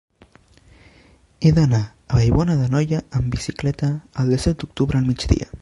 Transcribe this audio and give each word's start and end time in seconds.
He 1.41 1.51
d'anar 1.57 1.83
a 1.83 2.15
Vallbona 2.15 2.57
d'Anoia 2.63 3.05
amb 3.21 3.31
bicicleta 3.39 3.93
el 4.25 4.35
disset 4.37 4.61
d'octubre 4.65 5.03
al 5.03 5.11
migdia. 5.13 5.49